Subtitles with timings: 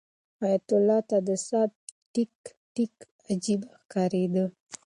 [0.41, 1.71] حیات الله ته د ساعت
[2.13, 2.33] تیک
[2.75, 2.93] تیک
[3.31, 4.45] عجیبه ښکارېده.